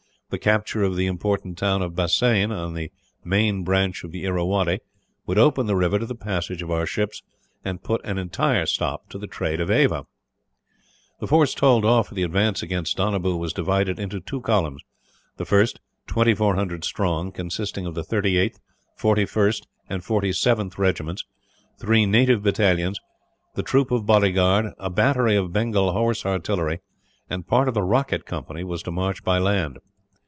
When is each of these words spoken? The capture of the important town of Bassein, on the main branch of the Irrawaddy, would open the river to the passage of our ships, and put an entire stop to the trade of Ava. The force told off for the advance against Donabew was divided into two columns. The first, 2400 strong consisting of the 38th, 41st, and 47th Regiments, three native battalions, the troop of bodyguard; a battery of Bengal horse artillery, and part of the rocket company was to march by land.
The 0.31 0.39
capture 0.39 0.81
of 0.81 0.95
the 0.95 1.07
important 1.07 1.57
town 1.57 1.81
of 1.81 1.93
Bassein, 1.93 2.53
on 2.53 2.73
the 2.73 2.89
main 3.21 3.65
branch 3.65 4.05
of 4.05 4.13
the 4.13 4.23
Irrawaddy, 4.23 4.79
would 5.25 5.37
open 5.37 5.65
the 5.67 5.75
river 5.75 5.99
to 5.99 6.05
the 6.05 6.15
passage 6.15 6.61
of 6.61 6.71
our 6.71 6.85
ships, 6.85 7.21
and 7.65 7.83
put 7.83 7.99
an 8.05 8.17
entire 8.17 8.65
stop 8.65 9.09
to 9.09 9.17
the 9.17 9.27
trade 9.27 9.59
of 9.59 9.69
Ava. 9.69 10.05
The 11.19 11.27
force 11.27 11.53
told 11.53 11.83
off 11.83 12.07
for 12.07 12.13
the 12.15 12.23
advance 12.23 12.63
against 12.63 12.95
Donabew 12.95 13.35
was 13.37 13.51
divided 13.51 13.99
into 13.99 14.21
two 14.21 14.39
columns. 14.39 14.81
The 15.35 15.43
first, 15.43 15.81
2400 16.07 16.85
strong 16.85 17.33
consisting 17.33 17.85
of 17.85 17.93
the 17.93 18.01
38th, 18.03 18.57
41st, 18.97 19.63
and 19.89 20.01
47th 20.01 20.77
Regiments, 20.77 21.25
three 21.77 22.05
native 22.05 22.41
battalions, 22.41 23.01
the 23.55 23.63
troop 23.63 23.91
of 23.91 24.05
bodyguard; 24.05 24.67
a 24.77 24.89
battery 24.89 25.35
of 25.35 25.51
Bengal 25.51 25.91
horse 25.91 26.25
artillery, 26.25 26.79
and 27.29 27.45
part 27.47 27.67
of 27.67 27.73
the 27.73 27.83
rocket 27.83 28.25
company 28.25 28.63
was 28.63 28.81
to 28.83 28.91
march 28.91 29.25
by 29.25 29.37
land. 29.37 29.79